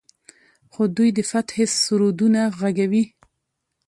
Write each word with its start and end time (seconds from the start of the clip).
خو 0.71 0.81
دوی 0.95 1.09
د 1.17 1.19
فتحې 1.31 1.65
سرودونه 1.81 2.41
غږوي. 2.59 3.03